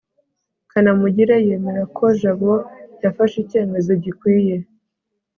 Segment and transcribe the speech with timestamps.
[0.71, 2.53] kanamugire yemera ko jabo
[3.03, 4.55] yafashe icyemezo gikwiye